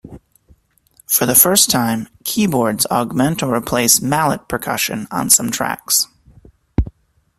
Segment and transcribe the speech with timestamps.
[1.05, 6.07] For the first time, keyboards augment or replace mallet percussion on some tracks.